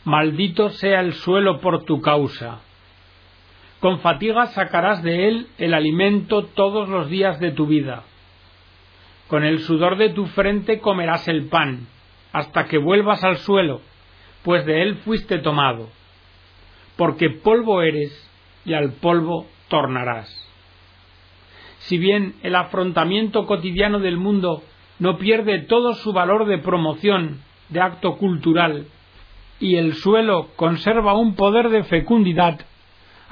Maldito 0.05 0.69
sea 0.69 1.01
el 1.01 1.13
suelo 1.13 1.59
por 1.59 1.83
tu 1.83 2.01
causa 2.01 2.61
con 3.81 3.99
fatiga 3.99 4.45
sacarás 4.45 5.01
de 5.01 5.27
él 5.27 5.47
el 5.57 5.73
alimento 5.73 6.45
todos 6.45 6.87
los 6.87 7.09
días 7.09 7.39
de 7.39 7.51
tu 7.51 7.65
vida. 7.65 8.03
Con 9.27 9.43
el 9.43 9.59
sudor 9.61 9.97
de 9.97 10.09
tu 10.09 10.27
frente 10.27 10.79
comerás 10.79 11.27
el 11.27 11.47
pan, 11.47 11.87
hasta 12.31 12.65
que 12.65 12.77
vuelvas 12.77 13.23
al 13.23 13.37
suelo, 13.37 13.81
pues 14.43 14.67
de 14.67 14.83
él 14.83 14.97
fuiste 14.97 15.39
tomado. 15.39 15.89
Porque 16.95 17.31
polvo 17.31 17.81
eres, 17.81 18.29
y 18.65 18.75
al 18.75 18.91
polvo 18.91 19.47
tornarás. 19.67 20.29
Si 21.79 21.97
bien 21.97 22.35
el 22.43 22.55
afrontamiento 22.55 23.47
cotidiano 23.47 23.97
del 23.97 24.17
mundo 24.17 24.61
no 25.01 25.17
pierde 25.17 25.59
todo 25.59 25.95
su 25.95 26.13
valor 26.13 26.45
de 26.45 26.59
promoción, 26.59 27.41
de 27.67 27.81
acto 27.81 28.15
cultural, 28.15 28.85
y 29.59 29.75
el 29.75 29.95
suelo 29.95 30.51
conserva 30.55 31.13
un 31.13 31.35
poder 31.35 31.69
de 31.69 31.83
fecundidad 31.83 32.61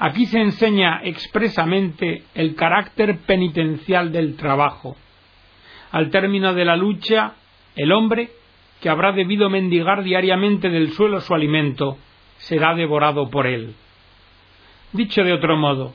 Aquí 0.02 0.24
se 0.24 0.40
enseña 0.40 1.02
expresamente 1.04 2.22
el 2.34 2.54
carácter 2.54 3.18
penitencial 3.26 4.12
del 4.12 4.34
trabajo. 4.34 4.96
Al 5.92 6.08
término 6.08 6.54
de 6.54 6.64
la 6.64 6.74
lucha, 6.74 7.34
el 7.76 7.92
hombre, 7.92 8.30
que 8.80 8.88
habrá 8.88 9.12
debido 9.12 9.50
mendigar 9.50 10.02
diariamente 10.02 10.70
del 10.70 10.92
suelo 10.92 11.20
su 11.20 11.34
alimento, 11.34 11.98
será 12.38 12.74
devorado 12.74 13.28
por 13.28 13.46
él. 13.46 13.74
Dicho 14.94 15.22
de 15.22 15.34
otro 15.34 15.58
modo, 15.58 15.92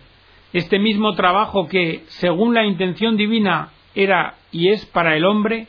este 0.53 0.77
mismo 0.77 1.15
trabajo 1.15 1.67
que, 1.67 2.03
según 2.05 2.53
la 2.53 2.63
intención 2.63 3.17
divina, 3.17 3.71
era 3.95 4.35
y 4.51 4.69
es 4.69 4.85
para 4.87 5.15
el 5.15 5.25
hombre, 5.25 5.67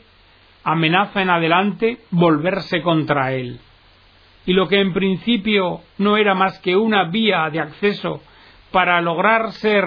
amenaza 0.63 1.21
en 1.21 1.29
adelante 1.29 1.99
volverse 2.11 2.81
contra 2.81 3.33
él 3.33 3.59
y 4.47 4.53
lo 4.53 4.69
que 4.69 4.79
en 4.79 4.93
principio 4.93 5.81
no 5.97 6.15
era 6.15 6.33
más 6.33 6.57
que 6.59 6.75
una 6.77 7.03
vía 7.09 7.49
de 7.51 7.59
acceso 7.59 8.21
para 8.71 8.99
lograr 9.01 9.51
ser 9.51 9.83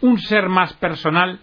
un 0.00 0.18
ser 0.18 0.48
más 0.48 0.72
personal, 0.74 1.40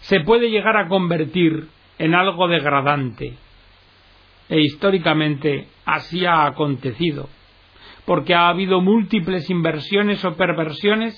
se 0.00 0.20
puede 0.20 0.50
llegar 0.50 0.76
a 0.76 0.88
convertir 0.88 1.68
en 1.98 2.16
algo 2.16 2.48
degradante. 2.48 3.36
E 4.48 4.60
históricamente 4.60 5.68
así 5.84 6.26
ha 6.26 6.46
acontecido, 6.46 7.28
porque 8.06 8.34
ha 8.34 8.48
habido 8.48 8.80
múltiples 8.80 9.48
inversiones 9.50 10.24
o 10.24 10.34
perversiones 10.34 11.14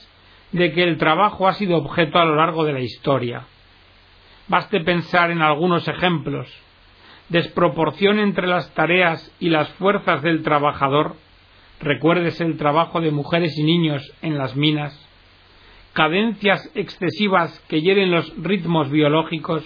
de 0.52 0.72
que 0.72 0.82
el 0.82 0.98
trabajo 0.98 1.48
ha 1.48 1.54
sido 1.54 1.78
objeto 1.78 2.18
a 2.18 2.26
lo 2.26 2.36
largo 2.36 2.66
de 2.66 2.74
la 2.74 2.80
historia. 2.80 3.46
Baste 4.52 4.80
pensar 4.80 5.30
en 5.30 5.40
algunos 5.40 5.88
ejemplos. 5.88 6.46
Desproporción 7.30 8.18
entre 8.18 8.46
las 8.46 8.70
tareas 8.74 9.34
y 9.40 9.48
las 9.48 9.70
fuerzas 9.76 10.20
del 10.20 10.42
trabajador. 10.42 11.16
Recuérdese 11.80 12.44
el 12.44 12.58
trabajo 12.58 13.00
de 13.00 13.12
mujeres 13.12 13.56
y 13.56 13.62
niños 13.62 14.02
en 14.20 14.36
las 14.36 14.54
minas. 14.54 14.92
Cadencias 15.94 16.70
excesivas 16.74 17.58
que 17.66 17.80
hieren 17.80 18.10
los 18.10 18.30
ritmos 18.36 18.90
biológicos. 18.90 19.64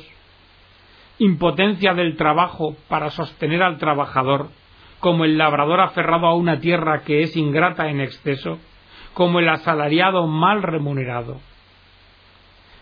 Impotencia 1.18 1.92
del 1.92 2.16
trabajo 2.16 2.76
para 2.86 3.10
sostener 3.10 3.64
al 3.64 3.78
trabajador, 3.78 4.50
como 5.00 5.24
el 5.24 5.36
labrador 5.36 5.80
aferrado 5.80 6.26
a 6.26 6.36
una 6.36 6.60
tierra 6.60 7.02
que 7.02 7.22
es 7.22 7.36
ingrata 7.36 7.90
en 7.90 8.00
exceso 8.00 8.60
como 9.14 9.40
el 9.40 9.48
asalariado 9.48 10.28
mal 10.28 10.62
remunerado. 10.62 11.40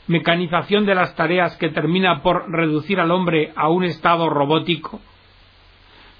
Mecanización 0.06 0.84
de 0.84 0.94
las 0.94 1.14
tareas 1.16 1.56
que 1.56 1.70
termina 1.70 2.22
por 2.22 2.50
reducir 2.50 3.00
al 3.00 3.10
hombre 3.10 3.52
a 3.56 3.68
un 3.68 3.84
estado 3.84 4.28
robótico. 4.28 5.00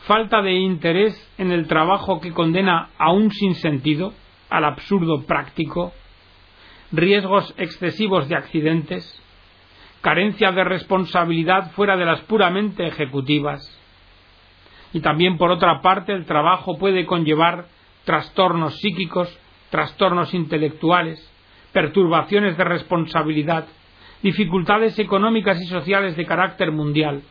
Falta 0.06 0.42
de 0.42 0.52
interés 0.52 1.14
en 1.38 1.50
el 1.52 1.66
trabajo 1.66 2.20
que 2.20 2.32
condena 2.32 2.90
a 2.98 3.12
un 3.12 3.30
sinsentido, 3.30 4.12
al 4.50 4.64
absurdo 4.64 5.24
práctico. 5.26 5.92
Riesgos 6.92 7.54
excesivos 7.56 8.28
de 8.28 8.36
accidentes. 8.36 9.22
Carencia 10.00 10.52
de 10.52 10.64
responsabilidad 10.64 11.72
fuera 11.72 11.96
de 11.96 12.04
las 12.04 12.20
puramente 12.22 12.86
ejecutivas. 12.86 13.62
Y 14.92 15.00
también, 15.00 15.38
por 15.38 15.50
otra 15.50 15.80
parte, 15.80 16.12
el 16.12 16.24
trabajo 16.24 16.78
puede 16.78 17.04
conllevar 17.06 17.66
trastornos 18.04 18.76
psíquicos 18.80 19.38
trastornos 19.74 20.32
intelectuales, 20.34 21.18
perturbaciones 21.74 22.56
de 22.56 22.64
responsabilidad, 22.64 23.66
dificultades 24.22 24.98
económicas 24.98 25.60
y 25.60 25.66
sociales 25.66 26.16
de 26.16 26.24
carácter 26.24 26.72
mundial. 26.72 27.22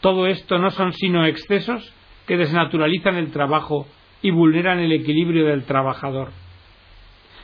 Todo 0.00 0.26
esto 0.26 0.58
no 0.58 0.70
son 0.70 0.92
sino 0.94 1.26
excesos 1.26 1.94
que 2.26 2.38
desnaturalizan 2.38 3.16
el 3.16 3.30
trabajo 3.30 3.86
y 4.22 4.30
vulneran 4.30 4.80
el 4.80 4.92
equilibrio 4.92 5.46
del 5.46 5.64
trabajador. 5.64 6.30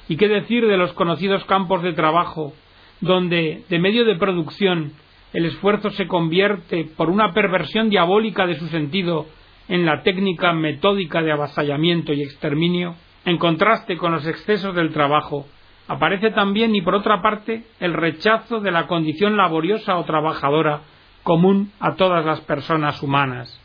¿Y 0.09 0.17
qué 0.17 0.27
decir 0.27 0.67
de 0.67 0.77
los 0.77 0.93
conocidos 0.95 1.45
campos 1.45 1.83
de 1.83 1.93
trabajo, 1.93 2.55
donde, 3.01 3.65
de 3.69 3.79
medio 3.79 4.05
de 4.05 4.17
producción, 4.17 4.93
el 5.35 5.45
esfuerzo 5.45 5.91
se 5.91 6.07
convierte, 6.07 6.89
por 6.97 7.11
una 7.11 7.35
perversión 7.35 7.91
diabólica 7.91 8.47
de 8.47 8.59
su 8.59 8.69
sentido, 8.69 9.27
en 9.69 9.85
la 9.85 10.03
técnica 10.03 10.53
metódica 10.55 11.23
de 11.23 11.33
avasallamiento 11.33 12.13
y 12.15 12.23
exterminio? 12.23 12.95
En 13.25 13.37
contraste 13.37 13.97
con 13.97 14.13
los 14.13 14.27
excesos 14.27 14.75
del 14.75 14.93
trabajo, 14.93 15.47
aparece 15.89 16.31
también 16.31 16.75
y 16.75 16.83
por 16.83 16.95
otra 16.95 17.23
parte 17.23 17.65
el 17.81 17.93
rechazo 17.93 18.61
de 18.61 18.71
la 18.71 18.87
condición 18.87 19.37
laboriosa 19.37 19.97
o 19.97 20.05
trabajadora 20.05 20.83
común 21.23 21.73
a 21.81 21.95
todas 21.95 22.25
las 22.25 22.41
personas 22.43 23.03
humanas 23.03 23.61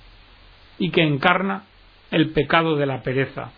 y 0.77 0.91
que 0.91 1.03
encarna 1.03 1.63
el 2.09 2.31
pecado 2.31 2.75
de 2.75 2.85
la 2.85 3.01
pereza. 3.01 3.51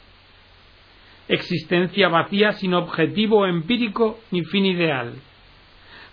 Existencia 1.28 2.10
vacía 2.10 2.52
sin 2.54 2.74
objetivo 2.74 3.46
empírico 3.46 4.20
ni 4.32 4.44
fin 4.44 4.66
ideal. 4.66 5.14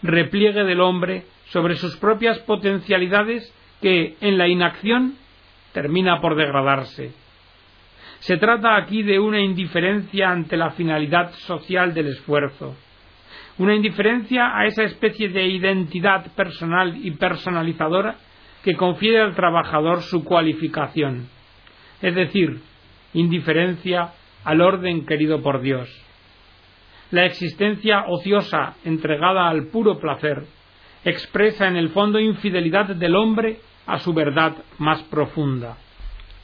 Repliegue 0.02 0.64
del 0.64 0.80
hombre 0.80 1.24
sobre 1.46 1.76
sus 1.76 1.96
propias 1.96 2.38
potencialidades 2.40 3.52
que 3.82 4.16
en 4.20 4.38
la 4.38 4.48
inacción 4.48 5.16
termina 5.72 6.20
por 6.20 6.36
degradarse 6.36 7.12
se 8.20 8.36
trata 8.36 8.76
aquí 8.76 9.02
de 9.02 9.18
una 9.18 9.40
indiferencia 9.40 10.30
ante 10.30 10.56
la 10.56 10.70
finalidad 10.70 11.32
social 11.32 11.94
del 11.94 12.08
esfuerzo, 12.08 12.76
una 13.58 13.74
indiferencia 13.74 14.56
a 14.56 14.66
esa 14.66 14.84
especie 14.84 15.28
de 15.30 15.46
identidad 15.48 16.26
personal 16.34 16.96
y 17.02 17.12
personalizadora 17.12 18.16
que 18.62 18.76
confiere 18.76 19.20
al 19.20 19.34
trabajador 19.34 20.02
su 20.02 20.22
cualificación, 20.22 21.28
es 22.02 22.14
decir, 22.14 22.60
indiferencia 23.14 24.12
al 24.44 24.60
orden 24.60 25.06
querido 25.06 25.42
por 25.42 25.62
Dios. 25.62 25.88
La 27.10 27.24
existencia 27.24 28.04
ociosa 28.06 28.76
entregada 28.84 29.48
al 29.48 29.68
puro 29.68 29.98
placer 29.98 30.44
expresa 31.04 31.66
en 31.68 31.76
el 31.76 31.88
fondo 31.88 32.20
infidelidad 32.20 32.94
del 32.94 33.16
hombre 33.16 33.60
a 33.86 33.98
su 33.98 34.12
verdad 34.12 34.56
más 34.78 35.02
profunda. 35.04 35.78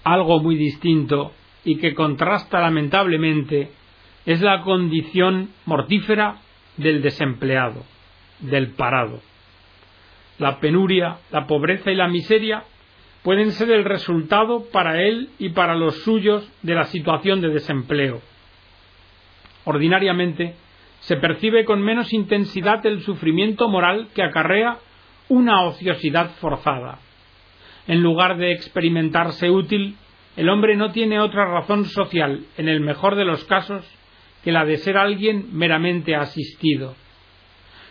Algo 0.02 0.40
muy 0.40 0.56
distinto 0.56 1.32
y 1.66 1.78
que 1.78 1.94
contrasta 1.94 2.60
lamentablemente 2.60 3.72
es 4.24 4.40
la 4.40 4.62
condición 4.62 5.50
mortífera 5.66 6.36
del 6.76 7.02
desempleado, 7.02 7.82
del 8.38 8.70
parado. 8.70 9.20
La 10.38 10.60
penuria, 10.60 11.18
la 11.32 11.48
pobreza 11.48 11.90
y 11.90 11.96
la 11.96 12.06
miseria 12.06 12.62
pueden 13.24 13.50
ser 13.50 13.72
el 13.72 13.84
resultado 13.84 14.66
para 14.70 15.02
él 15.02 15.30
y 15.40 15.48
para 15.48 15.74
los 15.74 16.04
suyos 16.04 16.48
de 16.62 16.76
la 16.76 16.84
situación 16.84 17.40
de 17.40 17.48
desempleo. 17.48 18.20
Ordinariamente, 19.64 20.54
se 21.00 21.16
percibe 21.16 21.64
con 21.64 21.82
menos 21.82 22.12
intensidad 22.12 22.86
el 22.86 23.00
sufrimiento 23.02 23.68
moral 23.68 24.08
que 24.14 24.22
acarrea 24.22 24.78
una 25.28 25.64
ociosidad 25.64 26.30
forzada. 26.36 27.00
En 27.88 28.02
lugar 28.02 28.36
de 28.36 28.52
experimentarse 28.52 29.50
útil, 29.50 29.96
el 30.36 30.50
hombre 30.50 30.76
no 30.76 30.92
tiene 30.92 31.18
otra 31.18 31.46
razón 31.46 31.86
social, 31.86 32.44
en 32.58 32.68
el 32.68 32.80
mejor 32.80 33.16
de 33.16 33.24
los 33.24 33.44
casos, 33.44 33.84
que 34.44 34.52
la 34.52 34.64
de 34.64 34.76
ser 34.76 34.98
alguien 34.98 35.48
meramente 35.52 36.14
asistido. 36.14 36.94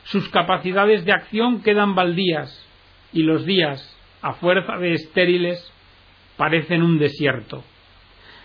Sus 0.04 0.30
capacidades 0.30 1.04
de 1.06 1.12
acción 1.12 1.64
quedan 1.64 1.96
baldías 1.96 2.66
y 3.12 3.24
los 3.24 3.46
días, 3.46 3.98
a 4.22 4.34
fuerza 4.34 4.78
de 4.78 4.94
estériles, 4.94 5.72
parecen 6.38 6.84
un 6.84 7.00
desierto. 7.00 7.64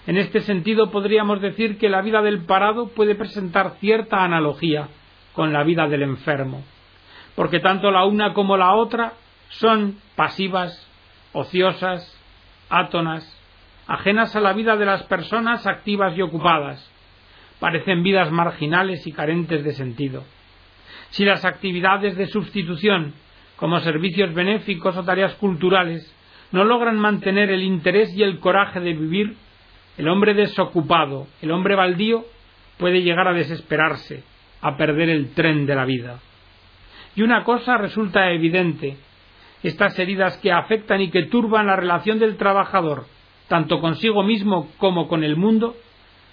En 0.06 0.16
este 0.16 0.40
sentido 0.40 0.90
podríamos 0.90 1.42
decir 1.42 1.76
que 1.76 1.90
la 1.90 2.00
vida 2.00 2.22
del 2.22 2.44
parado 2.46 2.88
puede 2.88 3.14
presentar 3.14 3.76
cierta 3.80 4.24
analogía 4.24 4.88
con 5.34 5.52
la 5.52 5.62
vida 5.62 5.86
del 5.88 6.02
enfermo, 6.02 6.64
porque 7.36 7.60
tanto 7.60 7.90
la 7.90 8.06
una 8.06 8.32
como 8.32 8.56
la 8.56 8.74
otra 8.74 9.12
son 9.50 9.98
pasivas, 10.16 10.88
ociosas, 11.32 12.18
átonas, 12.70 13.39
ajenas 13.90 14.36
a 14.36 14.40
la 14.40 14.52
vida 14.52 14.76
de 14.76 14.86
las 14.86 15.02
personas 15.02 15.66
activas 15.66 16.16
y 16.16 16.22
ocupadas. 16.22 16.88
Parecen 17.58 18.04
vidas 18.04 18.30
marginales 18.30 19.04
y 19.04 19.10
carentes 19.10 19.64
de 19.64 19.72
sentido. 19.72 20.22
Si 21.10 21.24
las 21.24 21.44
actividades 21.44 22.16
de 22.16 22.28
sustitución, 22.28 23.14
como 23.56 23.80
servicios 23.80 24.32
benéficos 24.32 24.96
o 24.96 25.02
tareas 25.02 25.34
culturales, 25.34 26.14
no 26.52 26.64
logran 26.64 27.00
mantener 27.00 27.50
el 27.50 27.64
interés 27.64 28.14
y 28.14 28.22
el 28.22 28.38
coraje 28.38 28.78
de 28.78 28.92
vivir, 28.92 29.34
el 29.98 30.08
hombre 30.08 30.34
desocupado, 30.34 31.26
el 31.42 31.50
hombre 31.50 31.74
baldío, 31.74 32.24
puede 32.78 33.02
llegar 33.02 33.26
a 33.26 33.32
desesperarse, 33.32 34.22
a 34.60 34.76
perder 34.76 35.08
el 35.08 35.34
tren 35.34 35.66
de 35.66 35.74
la 35.74 35.84
vida. 35.84 36.20
Y 37.16 37.22
una 37.22 37.42
cosa 37.42 37.76
resulta 37.76 38.30
evidente, 38.30 38.98
estas 39.64 39.98
heridas 39.98 40.38
que 40.38 40.52
afectan 40.52 41.00
y 41.00 41.10
que 41.10 41.24
turban 41.24 41.66
la 41.66 41.74
relación 41.74 42.20
del 42.20 42.36
trabajador 42.36 43.06
tanto 43.50 43.80
consigo 43.80 44.22
mismo 44.22 44.68
como 44.78 45.08
con 45.08 45.24
el 45.24 45.34
mundo, 45.34 45.74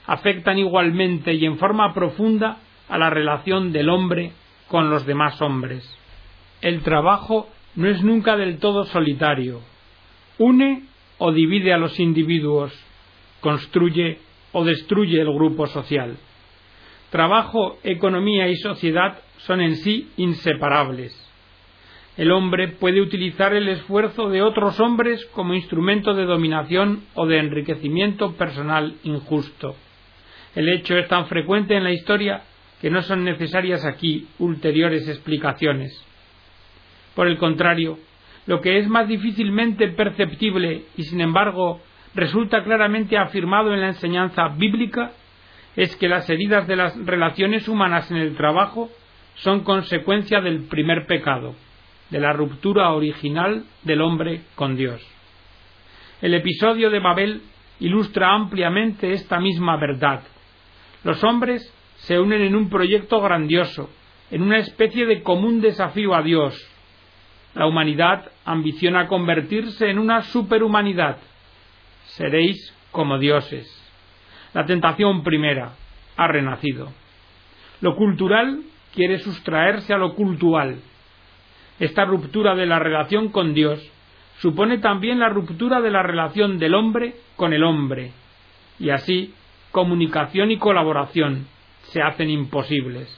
afectan 0.06 0.60
igualmente 0.60 1.34
y 1.34 1.46
en 1.46 1.58
forma 1.58 1.92
profunda 1.92 2.60
a 2.88 3.00
la 3.00 3.10
relación 3.10 3.72
del 3.72 3.90
hombre 3.90 4.34
con 4.68 4.92
los 4.92 5.04
demás 5.08 5.42
hombres. 5.42 5.84
El 6.62 6.84
trabajo 6.84 7.50
no 7.76 7.90
es 7.90 8.04
nunca 8.04 8.38
del 8.38 8.60
todo 8.60 8.84
solitario. 8.84 9.62
Une 10.38 10.84
o 11.18 11.32
divide 11.32 11.74
a 11.74 11.80
los 11.80 12.00
individuos, 12.00 12.72
construye 13.42 14.20
o 14.52 14.64
destruye 14.64 15.20
el 15.20 15.34
grupo 15.34 15.66
social. 15.66 16.18
Trabajo, 17.10 17.80
economía 17.84 18.48
y 18.48 18.58
sociedad 18.58 19.18
son 19.38 19.62
en 19.62 19.78
sí 19.78 20.12
inseparables 20.18 21.27
el 22.18 22.32
hombre 22.32 22.70
puede 22.70 23.00
utilizar 23.00 23.54
el 23.54 23.68
esfuerzo 23.68 24.30
de 24.30 24.42
otros 24.42 24.80
hombres 24.80 25.24
como 25.34 25.54
instrumento 25.54 26.16
de 26.16 26.26
dominación 26.26 27.04
o 27.14 27.28
de 27.28 27.38
enriquecimiento 27.38 28.34
personal 28.34 28.96
injusto. 29.04 29.76
El 30.56 30.68
hecho 30.70 30.98
es 30.98 31.08
tan 31.08 31.28
frecuente 31.28 31.76
en 31.76 31.84
la 31.84 31.92
historia 31.92 32.42
que 32.82 32.90
no 32.90 33.04
son 33.04 33.24
necesarias 33.24 33.86
aquí 33.86 34.28
ulteriores 34.40 35.08
explicaciones. 35.08 36.04
Por 37.16 37.28
el 37.28 37.38
contrario, 37.38 38.00
lo 38.48 38.62
que 38.62 38.80
es 38.80 38.88
más 38.88 39.08
difícilmente 39.08 39.88
perceptible 39.90 40.86
y 40.98 41.04
sin 41.04 41.22
embargo 41.22 41.82
resulta 42.16 42.64
claramente 42.64 43.16
afirmado 43.16 43.74
en 43.76 43.82
la 43.82 43.90
enseñanza 43.90 44.48
bíblica 44.58 45.12
es 45.76 45.96
que 45.98 46.10
las 46.10 46.28
heridas 46.32 46.68
de 46.68 46.78
las 46.78 46.98
relaciones 47.06 47.68
humanas 47.68 48.10
en 48.10 48.18
el 48.18 48.36
trabajo 48.36 48.90
son 49.36 49.60
consecuencia 49.64 50.42
del 50.42 50.64
primer 50.64 51.06
pecado 51.06 51.54
de 52.10 52.20
la 52.20 52.34
ruptura 52.34 52.92
original 52.92 53.66
del 53.84 54.02
hombre 54.02 54.42
con 54.56 54.76
Dios. 54.76 55.06
El 56.22 56.34
episodio 56.34 56.90
de 56.90 57.00
Babel 57.00 57.42
ilustra 57.80 58.34
ampliamente 58.34 59.14
esta 59.14 59.40
misma 59.40 59.78
verdad. 59.78 60.24
Los 61.04 61.24
hombres 61.24 61.74
se 61.98 62.20
unen 62.20 62.42
en 62.42 62.56
un 62.56 62.70
proyecto 62.70 63.22
grandioso, 63.22 63.90
en 64.32 64.42
una 64.42 64.58
especie 64.58 65.06
de 65.06 65.22
común 65.22 65.62
desafío 65.62 66.16
a 66.16 66.22
Dios. 66.22 66.56
La 67.54 67.66
humanidad 67.66 68.32
ambiciona 68.46 69.08
convertirse 69.08 69.90
en 69.90 70.00
una 70.00 70.22
superhumanidad. 70.24 71.18
Seréis 72.06 72.74
como 72.92 73.20
dioses. 73.20 73.68
La 74.54 74.66
tentación 74.66 75.24
primera 75.24 75.74
ha 76.16 76.28
renacido. 76.28 76.92
Lo 77.82 77.96
cultural 77.96 78.64
quiere 78.94 79.20
sustraerse 79.20 79.94
a 79.94 79.98
lo 79.98 80.16
cultural. 80.16 80.80
Esta 81.80 82.06
ruptura 82.06 82.56
de 82.56 82.66
la 82.66 82.80
relación 82.80 83.30
con 83.30 83.54
Dios 83.54 83.80
supone 84.40 84.80
también 84.80 85.20
la 85.20 85.30
ruptura 85.30 85.82
de 85.82 85.92
la 85.92 86.04
relación 86.04 86.58
del 86.58 86.76
hombre 86.76 87.16
con 87.36 87.54
el 87.54 87.64
hombre, 87.64 88.12
y 88.80 88.90
así 88.90 89.34
comunicación 89.72 90.52
y 90.52 90.58
colaboración 90.58 91.48
se 91.84 92.02
hacen 92.02 92.30
imposibles. 92.30 93.16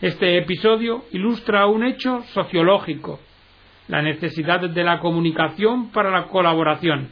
Este 0.00 0.36
episodio 0.38 1.04
ilustra 1.12 1.66
un 1.66 1.84
hecho 1.84 2.22
sociológico, 2.34 3.20
la 3.88 4.02
necesidad 4.02 4.60
de 4.60 4.84
la 4.84 4.98
comunicación 4.98 5.90
para 5.90 6.10
la 6.10 6.26
colaboración. 6.26 7.10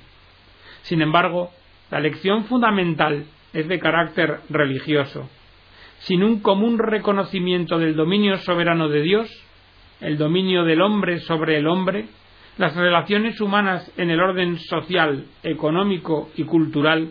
Sin 0.82 1.02
embargo, 1.02 1.50
la 1.90 2.00
lección 2.00 2.44
fundamental 2.44 3.26
es 3.52 3.68
de 3.68 3.78
carácter 3.78 4.40
religioso. 4.48 5.28
Sin 6.00 6.22
un 6.22 6.40
común 6.40 6.78
reconocimiento 6.78 7.78
del 7.78 7.94
dominio 7.94 8.38
soberano 8.38 8.88
de 8.88 9.02
Dios, 9.02 9.44
el 10.00 10.16
dominio 10.18 10.64
del 10.64 10.80
hombre 10.80 11.20
sobre 11.20 11.58
el 11.58 11.66
hombre, 11.66 12.06
las 12.58 12.74
relaciones 12.74 13.40
humanas 13.40 13.90
en 13.96 14.10
el 14.10 14.20
orden 14.20 14.58
social, 14.58 15.26
económico 15.42 16.30
y 16.36 16.44
cultural 16.44 17.10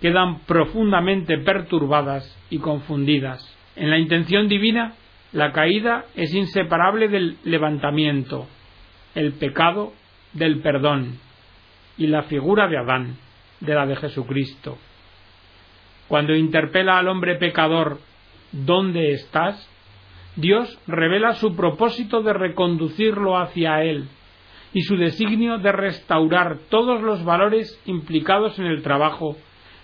quedan 0.00 0.40
profundamente 0.40 1.38
perturbadas 1.38 2.36
y 2.50 2.58
confundidas. 2.58 3.42
En 3.76 3.90
la 3.90 3.98
intención 3.98 4.48
divina, 4.48 4.94
la 5.32 5.52
caída 5.52 6.04
es 6.14 6.32
inseparable 6.34 7.08
del 7.08 7.38
levantamiento, 7.44 8.46
el 9.14 9.32
pecado 9.32 9.92
del 10.32 10.60
perdón 10.60 11.18
y 11.96 12.06
la 12.06 12.24
figura 12.24 12.68
de 12.68 12.78
Adán, 12.78 13.16
de 13.60 13.74
la 13.74 13.86
de 13.86 13.96
Jesucristo. 13.96 14.78
Cuando 16.08 16.34
interpela 16.34 16.98
al 16.98 17.08
hombre 17.08 17.36
pecador, 17.36 17.98
¿dónde 18.52 19.12
estás? 19.12 19.68
Dios 20.36 20.78
revela 20.86 21.34
su 21.34 21.54
propósito 21.54 22.22
de 22.22 22.32
reconducirlo 22.32 23.38
hacia 23.38 23.82
Él 23.82 24.08
y 24.72 24.82
su 24.82 24.96
designio 24.96 25.58
de 25.58 25.70
restaurar 25.70 26.58
todos 26.68 27.00
los 27.00 27.24
valores 27.24 27.80
implicados 27.86 28.58
en 28.58 28.66
el 28.66 28.82
trabajo 28.82 29.36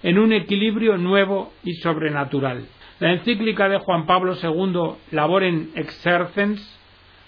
en 0.02 0.18
un 0.18 0.32
equilibrio 0.32 0.96
nuevo 0.96 1.52
y 1.62 1.74
sobrenatural. 1.74 2.66
La 2.98 3.12
encíclica 3.12 3.68
de 3.68 3.78
Juan 3.78 4.06
Pablo 4.06 4.34
II, 4.42 4.96
Laboren 5.12 5.70
Exercens, 5.76 6.78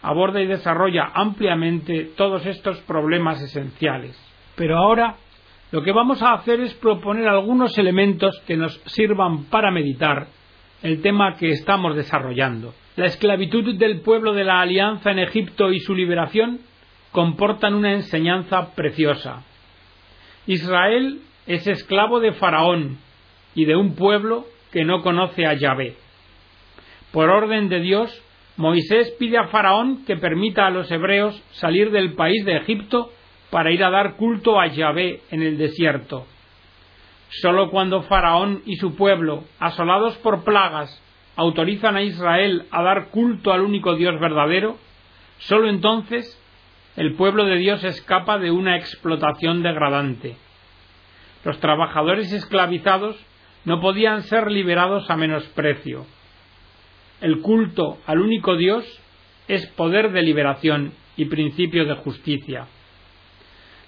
aborda 0.03 0.41
y 0.41 0.47
desarrolla 0.47 1.13
ampliamente 1.15 2.11
todos 2.17 2.45
estos 2.45 2.81
problemas 2.81 3.41
esenciales. 3.41 4.19
Pero 4.57 4.77
ahora 4.77 5.17
lo 5.71 5.83
que 5.83 5.93
vamos 5.93 6.23
a 6.23 6.35
hacer 6.35 6.61
es 6.61 6.75
proponer 6.75 7.29
algunos 7.29 7.79
elementos 7.79 8.39
que 8.47 8.57
nos 8.57 8.75
sirvan 8.87 9.45
para 9.45 9.71
meditar 9.71 10.27
el 10.83 11.01
tema 11.01 11.37
que 11.37 11.51
estamos 11.51 11.95
desarrollando. 11.95 12.75
La 12.95 13.07
esclavitud 13.07 13.75
del 13.77 14.03
pueblo 14.03 14.35
de 14.35 14.45
la 14.45 14.61
Alianza 14.61 15.11
en 15.11 15.19
Egipto 15.19 15.73
y 15.73 15.81
su 15.81 15.95
liberación 15.95 16.61
comportan 17.11 17.75
una 17.75 17.95
enseñanza 17.95 18.75
preciosa. 18.75 19.45
Israel 20.47 21.21
es 21.47 21.67
esclavo 21.67 22.21
de 22.21 22.33
Faraón 22.33 22.99
y 23.55 23.65
de 23.65 23.77
un 23.77 23.95
pueblo 23.95 24.45
que 24.73 24.85
no 24.85 25.01
conoce 25.01 25.47
a 25.47 25.55
Yahvé. 25.55 25.97
Por 27.13 27.31
orden 27.31 27.71
de 27.71 27.81
Dios, 27.81 28.23
Moisés 28.59 29.11
pide 29.19 29.39
a 29.39 29.49
Faraón 29.49 30.05
que 30.05 30.17
permita 30.17 30.67
a 30.67 30.71
los 30.71 30.91
hebreos 30.91 31.43
salir 31.53 31.93
del 31.93 32.13
país 32.13 32.45
de 32.45 32.57
Egipto 32.57 33.11
para 33.51 33.73
ir 33.73 33.83
a 33.85 33.91
dar 33.91 34.17
culto 34.17 34.61
a 34.61 34.67
Yahvé 34.67 35.21
en 35.31 35.43
el 35.43 35.57
desierto. 35.57 36.27
Sólo 37.41 37.71
cuando 37.71 38.03
Faraón 38.03 38.61
y 38.67 38.77
su 38.77 38.95
pueblo, 38.97 39.45
asolados 39.59 40.17
por 40.19 40.45
plagas, 40.45 41.03
autorizan 41.37 41.97
a 41.97 42.03
Israel 42.03 42.67
a 42.71 42.83
dar 42.83 43.09
culto 43.09 43.53
al 43.53 43.63
único 43.63 43.97
Dios 43.97 44.19
verdadero, 44.21 44.77
sólo 45.39 45.69
entonces 45.69 46.39
el 46.97 47.15
pueblo 47.15 47.45
de 47.45 47.57
Dios 47.57 47.83
escapa 47.85 48.39
de 48.39 48.51
una 48.51 48.77
explotación 48.77 49.63
degradante. 49.63 50.37
Los 51.45 51.59
trabajadores 51.59 52.33
esclavizados 52.33 53.17
no 53.65 53.81
podían 53.81 54.23
ser 54.23 54.51
liberados 54.51 55.09
a 55.11 55.17
menos 55.17 55.45
precio. 55.49 56.07
El 57.21 57.41
culto 57.41 57.99
al 58.07 58.21
único 58.21 58.57
Dios 58.57 58.85
es 59.49 59.67
poder 59.69 60.13
de 60.13 60.23
liberación 60.23 60.93
y 61.17 61.27
principio 61.27 61.85
de 61.85 61.95
justicia. 61.95 62.67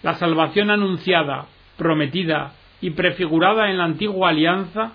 La 0.03 0.15
salvación 0.15 0.71
anunciada, 0.71 1.47
prometida 1.77 2.53
y 2.81 2.91
prefigurada 2.91 3.71
en 3.71 3.79
la 3.79 3.85
antigua 3.85 4.31
alianza 4.31 4.93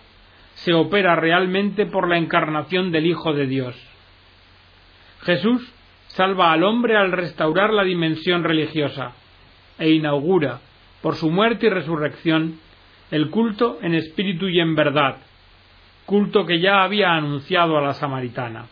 se 0.64 0.74
opera 0.74 1.16
realmente 1.16 1.86
por 1.86 2.10
la 2.10 2.18
encarnación 2.18 2.92
del 2.92 3.06
Hijo 3.06 3.34
de 3.34 3.48
Dios. 3.48 3.76
Jesús 5.22 5.74
salva 6.08 6.52
al 6.52 6.64
hombre 6.64 6.98
al 6.98 7.12
restaurar 7.12 7.72
la 7.74 7.84
dimensión 7.84 8.44
religiosa 8.44 9.14
e 9.78 9.92
inaugura 9.92 10.60
por 11.02 11.16
su 11.16 11.30
muerte 11.30 11.68
y 11.68 11.70
resurrección, 11.70 12.60
el 13.12 13.30
culto 13.30 13.80
en 13.82 13.96
espíritu 13.96 14.50
y 14.50 14.60
en 14.60 14.76
verdad, 14.76 15.18
culto 16.06 16.46
que 16.46 16.60
ya 16.60 16.84
había 16.84 17.14
anunciado 17.14 17.78
a 17.78 17.82
la 17.82 17.94
samaritana. 17.94 18.66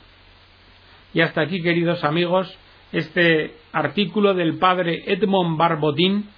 Y 1.14 1.22
hasta 1.22 1.42
aquí, 1.42 1.62
queridos 1.62 2.04
amigos, 2.04 2.54
este 2.92 3.56
artículo 3.72 4.34
del 4.34 4.58
padre 4.58 5.04
Edmond 5.06 5.58
Barbotín, 5.58 6.30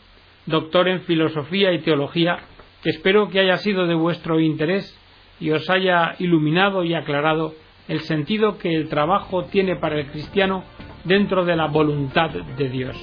doctor 0.45 0.87
en 0.87 1.01
filosofía 1.01 1.71
y 1.73 1.79
teología, 1.79 2.39
que 2.83 2.91
espero 2.91 3.29
que 3.29 3.39
haya 3.39 3.57
sido 3.57 3.87
de 3.87 3.95
vuestro 3.95 4.39
interés 4.39 4.98
y 5.39 5.51
os 5.51 5.69
haya 5.69 6.15
iluminado 6.19 6.83
y 6.83 6.93
aclarado 6.93 7.53
el 7.87 8.01
sentido 8.01 8.57
que 8.57 8.75
el 8.75 8.89
trabajo 8.89 9.45
tiene 9.45 9.75
para 9.75 9.99
el 9.99 10.07
cristiano 10.07 10.63
dentro 11.03 11.45
de 11.45 11.55
la 11.55 11.67
voluntad 11.67 12.29
de 12.29 12.69
Dios. 12.69 12.95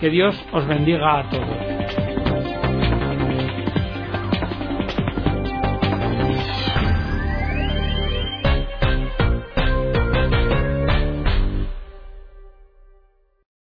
Que 0.00 0.08
Dios 0.08 0.34
os 0.52 0.66
bendiga 0.66 1.18
a 1.18 1.30
todos. 1.30 1.81